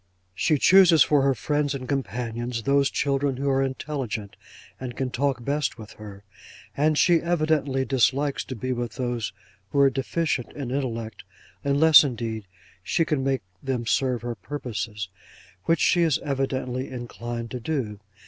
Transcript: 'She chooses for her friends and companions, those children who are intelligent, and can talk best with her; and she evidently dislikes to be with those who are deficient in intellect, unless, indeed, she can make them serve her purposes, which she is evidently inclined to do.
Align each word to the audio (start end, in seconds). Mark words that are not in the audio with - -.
'She 0.33 0.57
chooses 0.57 1.03
for 1.03 1.21
her 1.21 1.35
friends 1.35 1.75
and 1.75 1.87
companions, 1.87 2.63
those 2.63 2.89
children 2.89 3.37
who 3.37 3.47
are 3.47 3.61
intelligent, 3.61 4.35
and 4.79 4.97
can 4.97 5.11
talk 5.11 5.45
best 5.45 5.77
with 5.77 5.91
her; 5.91 6.23
and 6.75 6.97
she 6.97 7.17
evidently 7.21 7.85
dislikes 7.85 8.43
to 8.43 8.55
be 8.55 8.73
with 8.73 8.93
those 8.95 9.31
who 9.69 9.77
are 9.79 9.91
deficient 9.91 10.51
in 10.53 10.71
intellect, 10.71 11.23
unless, 11.63 12.03
indeed, 12.03 12.47
she 12.81 13.05
can 13.05 13.23
make 13.23 13.43
them 13.61 13.85
serve 13.85 14.23
her 14.23 14.33
purposes, 14.33 15.07
which 15.65 15.79
she 15.79 16.01
is 16.01 16.17
evidently 16.23 16.89
inclined 16.89 17.51
to 17.51 17.59
do. 17.59 17.99